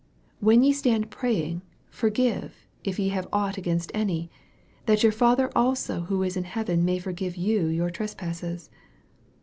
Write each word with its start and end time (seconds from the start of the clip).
"When 0.39 0.63
ye 0.63 0.73
stand 0.73 1.11
praying, 1.11 1.61
forgive, 1.91 2.65
if 2.83 2.97
ye 2.97 3.09
have 3.09 3.27
ought 3.31 3.59
against 3.59 3.91
any, 3.93 4.31
that 4.87 5.03
your 5.03 5.11
Father 5.11 5.51
also 5.55 6.01
which 6.01 6.29
is 6.29 6.35
in 6.37 6.45
heaven 6.45 6.83
may 6.83 6.97
forgive 6.97 7.35
you 7.37 7.67
your 7.67 7.91
trespasses." 7.91 8.71